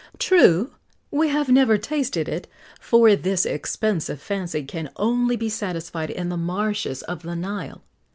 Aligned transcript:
True, 0.17 0.71
we 1.11 1.27
have 1.27 1.49
never 1.49 1.77
tasted 1.77 2.27
it, 2.27 2.47
for 2.79 3.15
this 3.15 3.45
expensive 3.45 4.19
fancy 4.19 4.63
can 4.63 4.89
only 4.95 5.35
be 5.35 5.47
satisfied 5.47 6.09
in 6.09 6.29
the 6.29 6.37
marshes 6.37 7.03
of 7.03 7.21
the 7.21 7.35
Nile. 7.35 7.83